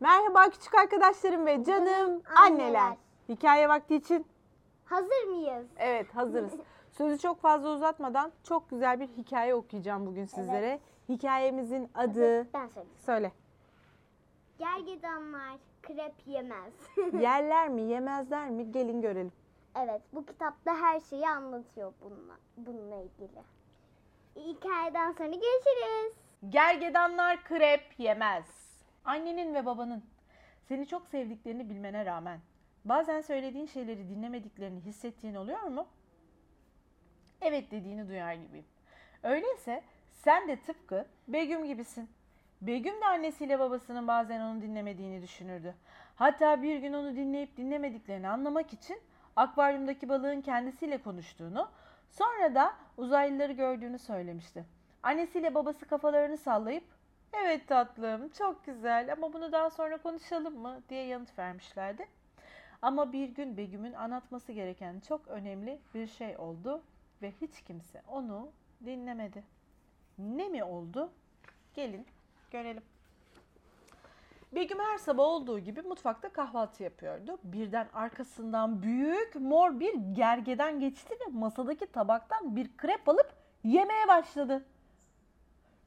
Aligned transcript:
Merhaba 0.00 0.50
küçük 0.50 0.74
arkadaşlarım 0.74 1.46
ve 1.46 1.64
canım 1.64 2.22
Anneler. 2.36 2.64
anneler. 2.64 2.96
Hikaye 3.28 3.68
vakti 3.68 3.96
için 3.96 4.26
Hazır 4.84 5.24
mıyız? 5.24 5.66
evet 5.76 6.14
hazırız. 6.14 6.52
Sözü 6.90 7.18
çok 7.18 7.40
fazla 7.40 7.68
uzatmadan 7.68 8.32
çok 8.44 8.70
güzel 8.70 9.00
bir 9.00 9.06
hikaye 9.08 9.54
okuyacağım 9.54 10.06
bugün 10.06 10.24
sizlere. 10.24 10.80
Hikayemizin 11.08 11.90
adı 11.94 12.52
Ben 12.54 12.66
söyleyeyim. 12.66 12.96
söyle. 12.98 13.32
Gergedanlar 14.58 15.56
krep 15.82 16.14
yemez. 16.26 16.72
Yerler 17.20 17.68
mi 17.68 17.82
yemezler 17.82 18.50
mi 18.50 18.72
gelin 18.72 19.00
görelim. 19.02 19.32
evet 19.76 20.02
bu 20.12 20.26
kitapta 20.26 20.76
her 20.76 21.00
şeyi 21.00 21.28
anlatıyor 21.28 21.92
bununla, 22.04 22.34
bununla 22.56 22.96
ilgili. 22.96 23.42
Hikayeden 24.36 25.12
sonra 25.12 25.28
görüşürüz. 25.28 26.14
Gergedanlar 26.48 27.44
krep 27.44 27.82
yemez. 27.98 28.69
Annenin 29.04 29.54
ve 29.54 29.66
babanın 29.66 30.04
seni 30.68 30.86
çok 30.86 31.06
sevdiklerini 31.06 31.70
bilmene 31.70 32.06
rağmen 32.06 32.40
bazen 32.84 33.20
söylediğin 33.20 33.66
şeyleri 33.66 34.08
dinlemediklerini 34.08 34.80
hissettiğin 34.80 35.34
oluyor 35.34 35.62
mu? 35.62 35.86
Evet 37.40 37.70
dediğini 37.70 38.08
duyar 38.08 38.34
gibiyim. 38.34 38.66
Öyleyse 39.22 39.82
sen 40.12 40.48
de 40.48 40.56
tıpkı 40.56 41.06
Begüm 41.28 41.64
gibisin. 41.64 42.10
Begüm 42.60 43.00
de 43.00 43.06
annesiyle 43.06 43.58
babasının 43.58 44.08
bazen 44.08 44.40
onu 44.40 44.62
dinlemediğini 44.62 45.22
düşünürdü. 45.22 45.74
Hatta 46.16 46.62
bir 46.62 46.76
gün 46.76 46.92
onu 46.92 47.16
dinleyip 47.16 47.56
dinlemediklerini 47.56 48.28
anlamak 48.28 48.72
için 48.72 49.00
akvaryumdaki 49.36 50.08
balığın 50.08 50.40
kendisiyle 50.40 50.98
konuştuğunu, 50.98 51.68
sonra 52.10 52.54
da 52.54 52.74
uzaylıları 52.96 53.52
gördüğünü 53.52 53.98
söylemişti. 53.98 54.64
Annesiyle 55.02 55.54
babası 55.54 55.86
kafalarını 55.86 56.36
sallayıp 56.36 56.84
evet 57.32 57.68
tatlım 57.68 58.28
çok 58.28 58.64
güzel 58.66 59.12
ama 59.12 59.32
bunu 59.32 59.52
daha 59.52 59.70
sonra 59.70 59.98
konuşalım 59.98 60.58
mı 60.58 60.82
diye 60.88 61.06
yanıt 61.06 61.38
vermişlerdi. 61.38 62.08
Ama 62.82 63.12
bir 63.12 63.28
gün 63.28 63.56
Begüm'ün 63.56 63.92
anlatması 63.92 64.52
gereken 64.52 65.00
çok 65.00 65.28
önemli 65.28 65.80
bir 65.94 66.06
şey 66.06 66.36
oldu 66.36 66.82
ve 67.22 67.32
hiç 67.40 67.62
kimse 67.62 68.02
onu 68.08 68.52
dinlemedi. 68.84 69.44
Ne 70.18 70.48
mi 70.48 70.64
oldu? 70.64 71.10
Gelin 71.74 72.06
görelim. 72.50 72.82
Begüm 74.52 74.78
her 74.78 74.98
sabah 74.98 75.24
olduğu 75.24 75.58
gibi 75.58 75.82
mutfakta 75.82 76.28
kahvaltı 76.28 76.82
yapıyordu. 76.82 77.38
Birden 77.44 77.88
arkasından 77.94 78.82
büyük 78.82 79.34
mor 79.34 79.80
bir 79.80 79.94
gergeden 79.94 80.80
geçti 80.80 81.14
ve 81.20 81.30
masadaki 81.32 81.86
tabaktan 81.86 82.56
bir 82.56 82.76
krep 82.76 83.08
alıp 83.08 83.32
yemeye 83.64 84.08
başladı. 84.08 84.64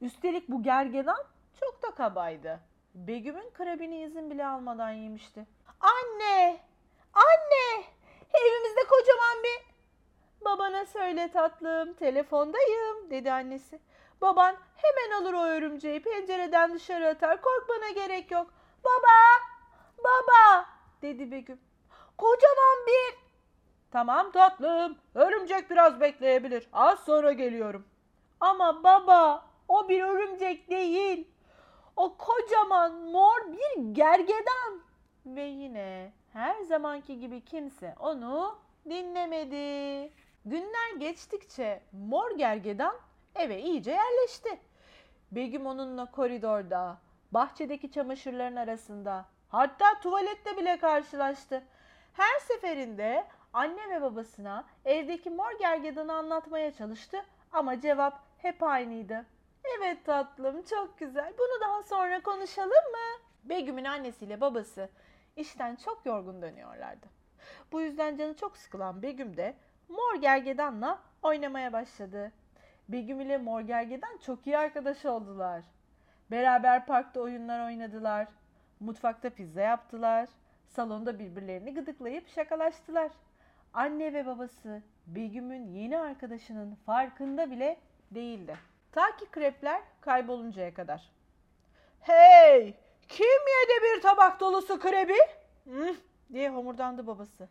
Üstelik 0.02 0.50
bu 0.50 0.64
gergedan 0.64 1.18
çok 1.60 1.84
da 1.84 1.96
kabaydı. 1.96 2.60
Begüm'ün 2.96 3.50
krebini 3.54 4.04
izin 4.04 4.32
bile 4.32 4.46
almadan 4.46 4.92
yemişti. 4.92 5.46
Anne! 5.80 6.60
Anne! 7.14 7.84
Evimizde 8.34 8.82
kocaman 8.90 9.44
bir... 9.44 9.74
Babana 10.46 10.86
söyle 10.86 11.32
tatlım, 11.32 11.94
telefondayım 11.94 13.10
dedi 13.10 13.32
annesi. 13.32 13.80
Baban 14.22 14.56
hemen 14.76 15.22
alır 15.22 15.34
o 15.34 15.44
örümceği 15.44 16.04
pencereden 16.04 16.74
dışarı 16.74 17.08
atar. 17.08 17.42
Korkmana 17.42 17.90
gerek 17.90 18.32
yok. 18.32 18.54
Baba! 18.84 19.44
Baba! 19.98 20.66
dedi 21.02 21.32
Begüm. 21.32 21.60
Kocaman 22.18 22.88
bir... 22.88 23.24
Tamam 23.92 24.32
tatlım. 24.32 24.98
Örümcek 25.16 25.70
biraz 25.70 26.00
bekleyebilir. 26.00 26.70
Az 26.74 27.00
sonra 27.00 27.32
geliyorum. 27.32 27.88
Ama 28.40 28.84
baba 28.84 29.46
o 29.68 29.90
bir 29.90 30.04
örümcek 30.04 30.70
değil. 30.70 31.33
O 31.96 32.18
kocaman 32.18 32.94
mor 32.94 33.52
bir 33.52 33.94
gergedan. 33.94 34.82
Ve 35.26 35.44
yine 35.44 36.12
her 36.34 36.62
zamanki 36.62 37.20
gibi 37.20 37.46
kimse 37.46 37.96
onu 38.00 38.58
dinlemedi. 38.86 40.12
Günler 40.46 40.96
geçtikçe 41.00 41.82
mor 41.92 42.38
gergedan 42.38 42.96
eve 43.36 43.62
iyice 43.62 43.92
yerleşti. 43.92 44.60
Begüm 45.32 45.66
onunla 45.66 46.12
koridorda, 46.12 46.98
bahçedeki 47.32 47.92
çamaşırların 47.92 48.56
arasında, 48.56 49.26
hatta 49.50 50.00
tuvalette 50.02 50.58
bile 50.58 50.80
karşılaştı. 50.80 51.64
Her 52.14 52.40
seferinde 52.40 53.28
anne 53.54 53.90
ve 53.90 54.02
babasına 54.02 54.66
evdeki 54.86 55.30
mor 55.30 55.60
gergedanı 55.60 56.14
anlatmaya 56.14 56.74
çalıştı 56.74 57.26
ama 57.52 57.82
cevap 57.82 58.20
hep 58.38 58.64
aynıydı. 58.64 59.26
Evet 59.64 60.06
tatlım 60.06 60.64
çok 60.64 61.00
güzel. 61.00 61.34
Bunu 61.38 61.62
daha 61.62 61.84
sonra 61.84 62.24
konuşalım 62.24 62.70
mı? 62.70 63.24
Begüm'ün 63.44 63.84
annesiyle 63.84 64.42
babası 64.42 64.90
işten 65.36 65.76
çok 65.76 66.06
yorgun 66.06 66.42
dönüyorlardı. 66.42 67.06
Bu 67.72 67.82
yüzden 67.82 68.18
canı 68.18 68.36
çok 68.36 68.58
sıkılan 68.58 69.02
Begüm 69.02 69.38
de 69.38 69.56
mor 69.90 70.22
gergedanla 70.22 71.00
oynamaya 71.22 71.74
başladı. 71.74 72.32
Begüm 72.90 73.22
ile 73.22 73.38
mor 73.38 73.62
gergedan 73.62 74.18
çok 74.18 74.48
iyi 74.48 74.58
arkadaş 74.58 75.06
oldular. 75.06 75.64
Beraber 76.32 76.86
parkta 76.86 77.20
oyunlar 77.20 77.66
oynadılar. 77.66 78.28
Mutfakta 78.80 79.30
pizza 79.30 79.62
yaptılar. 79.62 80.30
Salonda 80.68 81.20
birbirlerini 81.20 81.74
gıdıklayıp 81.74 82.28
şakalaştılar. 82.28 83.12
Anne 83.74 84.14
ve 84.14 84.26
babası 84.26 84.82
Begüm'ün 85.08 85.68
yeni 85.68 85.98
arkadaşının 85.98 86.76
farkında 86.76 87.52
bile 87.52 87.78
değildi. 88.12 88.58
Ta 88.94 89.16
ki 89.16 89.26
krepler 89.32 89.82
kayboluncaya 90.02 90.74
kadar. 90.74 91.12
Hey! 92.00 92.74
Kim 93.08 93.26
yedi 93.28 93.84
bir 93.84 94.02
tabak 94.02 94.40
dolusu 94.40 94.80
krebi? 94.80 95.18
Hı, 95.66 95.96
diye 96.34 96.50
homurdandı 96.50 97.08
babası. 97.08 97.50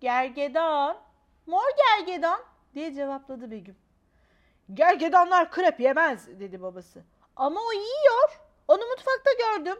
Gergedan. 0.00 0.96
Mor 1.46 1.70
gergedan 1.76 2.40
diye 2.74 2.94
cevapladı 2.94 3.50
Begüm. 3.50 3.76
Gergedanlar 4.74 5.50
krep 5.50 5.80
yemez 5.80 6.40
dedi 6.40 6.62
babası. 6.62 7.02
Ama 7.36 7.60
o 7.60 7.72
yiyor. 7.72 8.40
Onu 8.68 8.86
mutfakta 8.86 9.30
gördüm. 9.38 9.78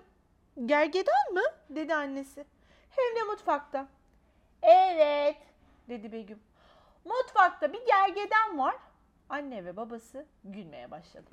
Gergedan 0.66 1.32
mı? 1.32 1.42
dedi 1.70 1.94
annesi. 1.94 2.46
Hem 2.90 3.16
de 3.16 3.22
mutfakta. 3.22 3.86
Evet 4.62 5.36
dedi 5.88 6.12
Begüm. 6.12 6.42
Mutfakta 7.04 7.72
bir 7.72 7.86
gergedan 7.86 8.58
var. 8.58 8.76
Anne 9.32 9.64
ve 9.64 9.76
babası 9.76 10.26
gülmeye 10.44 10.90
başladı. 10.90 11.30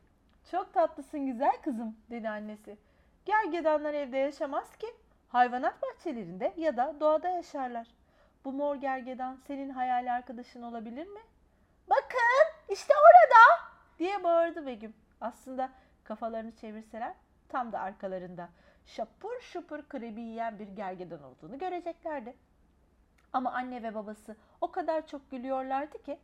Çok 0.52 0.74
tatlısın 0.74 1.26
güzel 1.26 1.62
kızım 1.62 1.98
dedi 2.10 2.30
annesi. 2.30 2.78
Gergedanlar 3.26 3.94
evde 3.94 4.18
yaşamaz 4.18 4.78
ki. 4.78 4.88
Hayvanat 5.30 5.76
bahçelerinde 5.82 6.54
ya 6.58 6.78
da 6.78 6.96
doğada 7.00 7.30
yaşarlar. 7.30 7.88
Bu 8.46 8.52
mor 8.52 8.76
gergedan 8.76 9.40
senin 9.48 9.70
hayali 9.70 10.12
arkadaşın 10.12 10.62
olabilir 10.62 11.08
mi? 11.08 11.20
Bakın 11.90 12.74
işte 12.74 12.94
orada 12.94 13.70
diye 14.00 14.24
bağırdı 14.24 14.66
Begüm. 14.66 14.94
Aslında 15.22 15.70
kafalarını 16.04 16.56
çevirseler 16.56 17.14
tam 17.50 17.72
da 17.72 17.80
arkalarında 17.80 18.50
şapur 18.86 19.40
şupur 19.42 19.90
krebi 19.90 20.22
yiyen 20.22 20.60
bir 20.60 20.68
gergedan 20.68 21.24
olduğunu 21.24 21.60
göreceklerdi. 21.60 22.36
Ama 23.34 23.52
anne 23.52 23.84
ve 23.84 23.96
babası 23.96 24.36
o 24.62 24.72
kadar 24.72 25.08
çok 25.08 25.32
gülüyorlardı 25.32 26.04
ki 26.04 26.20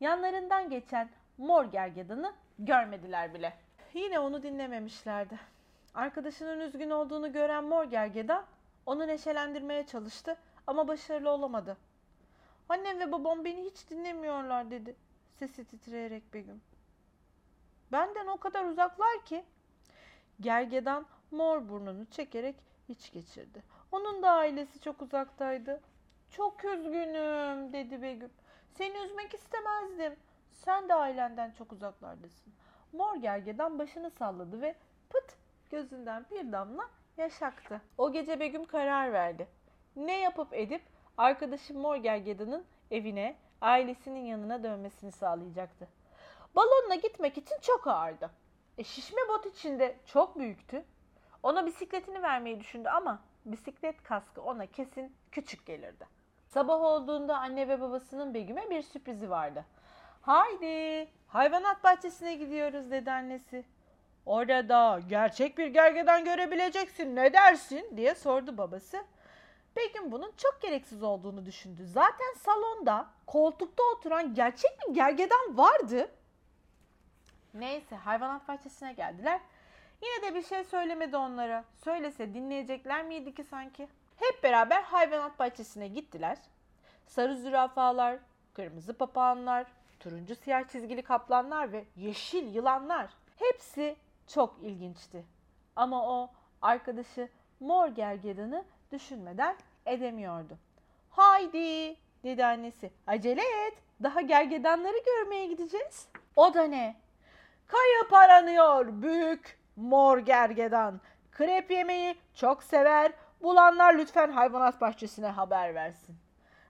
yanlarından 0.00 0.70
geçen 0.70 1.08
mor 1.38 1.64
gergedanı 1.64 2.34
görmediler 2.58 3.34
bile. 3.34 3.52
Yine 3.94 4.18
onu 4.18 4.42
dinlememişlerdi. 4.42 5.38
Arkadaşının 5.94 6.60
üzgün 6.60 6.90
olduğunu 6.90 7.32
gören 7.32 7.64
mor 7.64 7.84
gergedan 7.84 8.44
onu 8.86 9.06
neşelendirmeye 9.06 9.86
çalıştı 9.86 10.36
ama 10.66 10.88
başarılı 10.88 11.30
olamadı. 11.30 11.76
Annem 12.68 13.00
ve 13.00 13.12
babam 13.12 13.44
beni 13.44 13.64
hiç 13.64 13.90
dinlemiyorlar 13.90 14.70
dedi. 14.70 14.96
Sesi 15.38 15.64
titreyerek 15.64 16.34
Begüm. 16.34 16.62
Benden 17.92 18.26
o 18.26 18.36
kadar 18.36 18.64
uzaklar 18.64 19.24
ki. 19.24 19.44
Gergedan 20.40 21.06
mor 21.30 21.68
burnunu 21.68 22.06
çekerek 22.10 22.56
iç 22.88 23.12
geçirdi. 23.12 23.62
Onun 23.92 24.22
da 24.22 24.30
ailesi 24.30 24.80
çok 24.80 25.02
uzaktaydı. 25.02 25.80
Çok 26.30 26.64
üzgünüm 26.64 27.72
dedi 27.72 28.02
Begüm. 28.02 28.30
Seni 28.74 28.98
üzmek 28.98 29.34
istemezdim. 29.34 30.16
Sen 30.68 30.88
de 30.88 30.94
ailenden 30.94 31.50
çok 31.50 31.72
uzaklardasın. 31.72 32.52
Mor 32.92 33.16
gergedan 33.16 33.78
başını 33.78 34.10
salladı 34.10 34.60
ve 34.60 34.74
pıt 35.10 35.36
gözünden 35.70 36.26
bir 36.30 36.52
damla 36.52 36.82
yaş 37.16 37.42
aktı. 37.42 37.80
O 37.98 38.12
gece 38.12 38.40
Begüm 38.40 38.64
karar 38.64 39.12
verdi. 39.12 39.48
Ne 39.96 40.20
yapıp 40.20 40.54
edip 40.54 40.82
arkadaşı 41.16 41.74
Mor 41.74 41.96
gergedanın 41.96 42.64
evine, 42.90 43.36
ailesinin 43.60 44.20
yanına 44.20 44.62
dönmesini 44.62 45.12
sağlayacaktı. 45.12 45.88
Balonla 46.56 46.94
gitmek 46.94 47.38
için 47.38 47.56
çok 47.62 47.86
ağırdı. 47.86 48.30
E, 48.78 48.84
şişme 48.84 49.20
bot 49.28 49.46
içinde 49.46 49.96
çok 50.06 50.38
büyüktü. 50.38 50.84
Ona 51.42 51.66
bisikletini 51.66 52.22
vermeyi 52.22 52.60
düşündü 52.60 52.88
ama 52.88 53.22
bisiklet 53.44 54.02
kaskı 54.02 54.42
ona 54.42 54.66
kesin 54.66 55.16
küçük 55.32 55.66
gelirdi. 55.66 56.06
Sabah 56.46 56.80
olduğunda 56.80 57.38
anne 57.38 57.68
ve 57.68 57.80
babasının 57.80 58.34
Begüm'e 58.34 58.70
bir 58.70 58.82
sürprizi 58.82 59.30
vardı. 59.30 59.64
Haydi 60.28 61.08
hayvanat 61.26 61.84
bahçesine 61.84 62.34
gidiyoruz 62.34 62.90
dedi 62.90 63.10
annesi. 63.10 63.64
Orada 64.26 65.00
gerçek 65.08 65.58
bir 65.58 65.66
gergedan 65.66 66.24
görebileceksin 66.24 67.16
ne 67.16 67.32
dersin 67.32 67.96
diye 67.96 68.14
sordu 68.14 68.58
babası. 68.58 69.04
Begüm 69.76 70.12
bunun 70.12 70.32
çok 70.36 70.62
gereksiz 70.62 71.02
olduğunu 71.02 71.46
düşündü. 71.46 71.86
Zaten 71.86 72.34
salonda 72.36 73.06
koltukta 73.26 73.82
oturan 73.96 74.34
gerçek 74.34 74.70
bir 74.88 74.94
gergedan 74.94 75.58
vardı. 75.58 76.10
Neyse 77.54 77.96
hayvanat 77.96 78.48
bahçesine 78.48 78.92
geldiler. 78.92 79.40
Yine 80.02 80.30
de 80.30 80.34
bir 80.34 80.42
şey 80.42 80.64
söylemedi 80.64 81.16
onlara. 81.16 81.64
Söylese 81.84 82.34
dinleyecekler 82.34 83.04
miydi 83.04 83.34
ki 83.34 83.44
sanki? 83.44 83.88
Hep 84.16 84.42
beraber 84.42 84.82
hayvanat 84.82 85.38
bahçesine 85.38 85.88
gittiler. 85.88 86.38
Sarı 87.06 87.36
zürafalar, 87.36 88.18
kırmızı 88.54 88.92
papağanlar, 88.94 89.66
turuncu 90.08 90.34
siyah 90.34 90.68
çizgili 90.68 91.02
kaplanlar 91.02 91.72
ve 91.72 91.84
yeşil 91.96 92.54
yılanlar. 92.54 93.10
Hepsi 93.36 93.96
çok 94.26 94.56
ilginçti. 94.62 95.24
Ama 95.76 96.08
o 96.08 96.30
arkadaşı 96.62 97.28
mor 97.60 97.88
gergedanı 97.88 98.64
düşünmeden 98.92 99.56
edemiyordu. 99.86 100.58
Haydi 101.10 101.96
dedi 102.24 102.44
annesi. 102.44 102.90
Acele 103.06 103.66
et. 103.66 103.74
Daha 104.02 104.20
gergedanları 104.20 104.96
görmeye 105.06 105.46
gideceğiz. 105.46 106.08
O 106.36 106.54
da 106.54 106.62
ne? 106.62 106.96
Kayıp 107.66 108.12
aranıyor 108.12 109.02
büyük 109.02 109.58
mor 109.76 110.18
gergedan. 110.18 111.00
Krep 111.32 111.70
yemeyi 111.70 112.16
çok 112.34 112.62
sever. 112.62 113.12
Bulanlar 113.42 113.94
lütfen 113.94 114.30
hayvanat 114.30 114.80
bahçesine 114.80 115.26
haber 115.26 115.74
versin. 115.74 116.16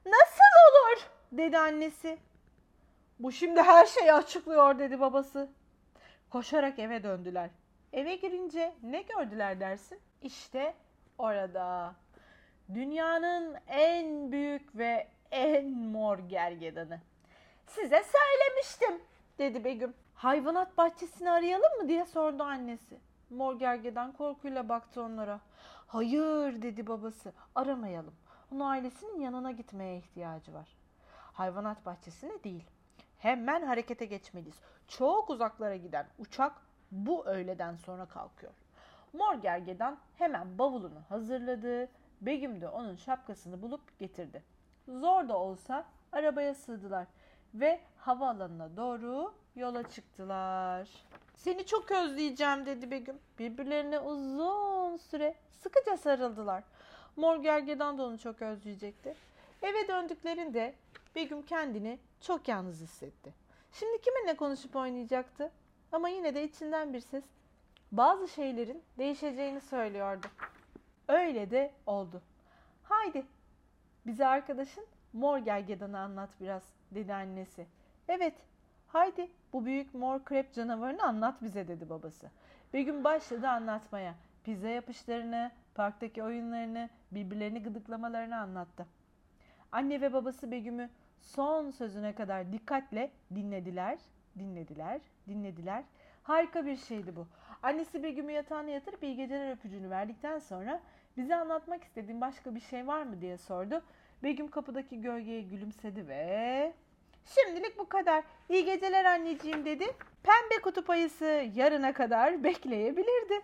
Nasıl 0.06 0.48
olur? 0.68 1.08
dedi 1.32 1.58
annesi. 1.58 2.18
Bu 3.18 3.32
şimdi 3.32 3.62
her 3.62 3.86
şeyi 3.86 4.12
açıklıyor 4.12 4.78
dedi 4.78 5.00
babası. 5.00 5.48
Koşarak 6.30 6.78
eve 6.78 7.02
döndüler. 7.02 7.50
Eve 7.92 8.16
girince 8.16 8.74
ne 8.82 9.02
gördüler 9.02 9.60
dersin? 9.60 10.00
İşte 10.22 10.74
orada. 11.18 11.94
Dünyanın 12.74 13.56
en 13.68 14.32
büyük 14.32 14.76
ve 14.76 15.08
en 15.30 15.70
mor 15.70 16.18
gergedanı. 16.18 17.00
Size 17.66 18.04
söylemiştim 18.04 19.06
dedi 19.38 19.64
Begüm. 19.64 19.94
Hayvanat 20.14 20.78
bahçesini 20.78 21.30
arayalım 21.30 21.82
mı 21.82 21.88
diye 21.88 22.04
sordu 22.04 22.42
annesi. 22.42 23.00
Mor 23.30 23.58
gergedan 23.58 24.12
korkuyla 24.12 24.68
baktı 24.68 25.02
onlara. 25.02 25.40
Hayır 25.86 26.62
dedi 26.62 26.86
babası 26.86 27.32
aramayalım. 27.54 28.14
Onun 28.52 28.60
ailesinin 28.60 29.20
yanına 29.20 29.50
gitmeye 29.50 29.98
ihtiyacı 29.98 30.54
var. 30.54 30.68
Hayvanat 31.32 31.86
bahçesine 31.86 32.44
değil. 32.44 32.64
Hemen 33.18 33.62
harekete 33.62 34.04
geçmeliyiz. 34.06 34.60
Çok 34.88 35.30
uzaklara 35.30 35.76
giden 35.76 36.06
uçak 36.18 36.52
bu 36.90 37.26
öğleden 37.26 37.76
sonra 37.76 38.06
kalkıyor. 38.06 38.52
Mor 39.12 39.34
gergedan 39.34 39.98
hemen 40.18 40.58
bavulunu 40.58 41.02
hazırladı. 41.08 41.88
Begüm 42.20 42.60
de 42.60 42.68
onun 42.68 42.96
şapkasını 42.96 43.62
bulup 43.62 43.98
getirdi. 43.98 44.42
Zor 44.88 45.28
da 45.28 45.38
olsa 45.38 45.84
arabaya 46.12 46.54
sığdılar 46.54 47.06
ve 47.54 47.80
havaalanına 47.98 48.76
doğru 48.76 49.34
yola 49.56 49.82
çıktılar. 49.82 50.88
Seni 51.34 51.66
çok 51.66 51.90
özleyeceğim 51.90 52.66
dedi 52.66 52.90
Begüm. 52.90 53.18
Birbirlerine 53.38 54.00
uzun 54.00 54.96
süre 54.96 55.34
sıkıca 55.50 55.96
sarıldılar. 55.96 56.64
Mor 57.16 57.36
gergedan 57.36 57.98
da 57.98 58.02
onu 58.02 58.18
çok 58.18 58.42
özleyecekti. 58.42 59.14
Eve 59.62 59.88
döndüklerinde 59.88 60.74
Begüm 61.18 61.42
kendini 61.42 61.98
çok 62.20 62.48
yalnız 62.48 62.80
hissetti. 62.80 63.34
Şimdi 63.72 64.00
kiminle 64.00 64.36
konuşup 64.36 64.76
oynayacaktı? 64.76 65.50
Ama 65.92 66.08
yine 66.08 66.34
de 66.34 66.44
içinden 66.44 66.92
bir 66.94 67.00
ses 67.00 67.24
bazı 67.92 68.28
şeylerin 68.28 68.82
değişeceğini 68.98 69.60
söylüyordu. 69.60 70.26
Öyle 71.08 71.50
de 71.50 71.72
oldu. 71.86 72.22
Haydi 72.82 73.26
bize 74.06 74.26
arkadaşın 74.26 74.86
mor 75.12 75.38
gergedanı 75.38 75.98
anlat 75.98 76.30
biraz 76.40 76.62
dedi 76.90 77.14
annesi. 77.14 77.66
Evet 78.08 78.34
haydi 78.86 79.30
bu 79.52 79.64
büyük 79.64 79.94
mor 79.94 80.24
krep 80.24 80.52
canavarını 80.54 81.02
anlat 81.02 81.42
bize 81.42 81.68
dedi 81.68 81.90
babası. 81.90 82.30
Begüm 82.72 83.04
başladı 83.04 83.48
anlatmaya. 83.48 84.14
Pizza 84.44 84.68
yapışlarını, 84.68 85.50
parktaki 85.74 86.22
oyunlarını, 86.22 86.90
birbirlerini 87.12 87.62
gıdıklamalarını 87.62 88.36
anlattı. 88.36 88.86
Anne 89.72 90.00
ve 90.00 90.12
babası 90.12 90.50
Begüm'ü 90.50 90.90
son 91.20 91.70
sözüne 91.70 92.14
kadar 92.14 92.52
dikkatle 92.52 93.10
dinlediler, 93.34 93.98
dinlediler, 94.38 95.00
dinlediler. 95.28 95.84
Harika 96.22 96.66
bir 96.66 96.76
şeydi 96.76 97.16
bu. 97.16 97.26
Annesi 97.62 98.02
Begüm'ü 98.02 98.32
yatağına 98.32 98.70
yatırıp 98.70 99.02
iyi 99.02 99.16
geceler 99.16 99.52
öpücüğünü 99.52 99.90
verdikten 99.90 100.38
sonra 100.38 100.80
bize 101.16 101.34
anlatmak 101.36 101.84
istediğin 101.84 102.20
başka 102.20 102.54
bir 102.54 102.60
şey 102.60 102.86
var 102.86 103.02
mı 103.02 103.20
diye 103.20 103.36
sordu. 103.36 103.82
Begüm 104.22 104.48
kapıdaki 104.50 105.00
gölgeye 105.00 105.42
gülümsedi 105.42 106.08
ve 106.08 106.72
şimdilik 107.24 107.78
bu 107.78 107.88
kadar. 107.88 108.24
İyi 108.48 108.64
geceler 108.64 109.04
anneciğim 109.04 109.64
dedi. 109.64 109.86
Pembe 110.22 110.62
kutup 110.62 110.90
ayısı 110.90 111.50
yarına 111.54 111.92
kadar 111.92 112.44
bekleyebilirdi. 112.44 113.40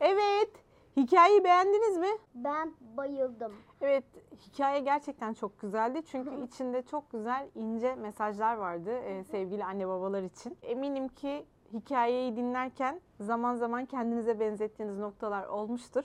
Evet, 0.00 0.50
hikayeyi 0.96 1.44
beğendiniz 1.44 1.96
mi? 1.98 2.08
Ben 2.34 2.72
bayıldım. 2.96 3.52
Evet, 3.80 4.04
hikaye 4.46 4.80
gerçekten 4.80 5.34
çok 5.34 5.60
güzeldi. 5.60 6.02
Çünkü 6.06 6.44
içinde 6.44 6.82
çok 6.82 7.10
güzel, 7.10 7.48
ince 7.54 7.94
mesajlar 7.94 8.56
vardı 8.56 8.90
e, 8.90 9.24
sevgili 9.24 9.64
anne 9.64 9.88
babalar 9.88 10.22
için. 10.22 10.58
Eminim 10.62 11.08
ki 11.08 11.46
hikayeyi 11.72 12.36
dinlerken 12.36 13.00
zaman 13.20 13.54
zaman 13.54 13.84
kendinize 13.86 14.40
benzettiğiniz 14.40 14.98
noktalar 14.98 15.46
olmuştur. 15.46 16.04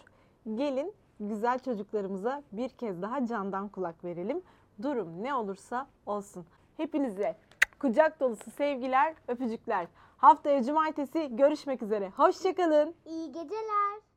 Gelin 0.56 0.94
güzel 1.20 1.60
çocuklarımıza 1.60 2.44
bir 2.52 2.70
kez 2.70 3.02
daha 3.02 3.26
candan 3.26 3.70
kulak 3.70 4.04
verelim. 4.04 4.42
Durum 4.82 5.24
ne 5.24 5.34
olursa 5.34 5.88
olsun. 6.06 6.46
Hepinize 6.78 7.36
kucak 7.80 8.20
dolusu 8.20 8.52
sevgiler, 8.52 9.16
öpücükler. 9.28 9.88
Haftaya 10.18 10.64
cumartesi 10.64 11.36
görüşmek 11.36 11.82
üzere. 11.82 12.10
Hoşçakalın. 12.10 12.96
İyi 13.06 13.32
geceler. 13.32 14.09